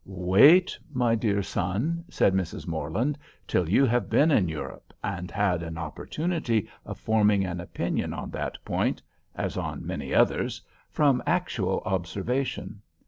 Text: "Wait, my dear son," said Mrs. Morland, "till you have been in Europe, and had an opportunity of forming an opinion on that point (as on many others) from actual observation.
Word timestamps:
"Wait, 0.03 0.79
my 0.91 1.13
dear 1.13 1.43
son," 1.43 2.03
said 2.09 2.33
Mrs. 2.33 2.65
Morland, 2.65 3.19
"till 3.47 3.69
you 3.69 3.85
have 3.85 4.09
been 4.09 4.31
in 4.31 4.49
Europe, 4.49 4.93
and 5.03 5.29
had 5.29 5.61
an 5.61 5.77
opportunity 5.77 6.67
of 6.87 6.97
forming 6.97 7.45
an 7.45 7.59
opinion 7.61 8.11
on 8.11 8.31
that 8.31 8.57
point 8.65 8.99
(as 9.35 9.57
on 9.57 9.85
many 9.85 10.11
others) 10.11 10.59
from 10.91 11.21
actual 11.27 11.83
observation. 11.85 12.81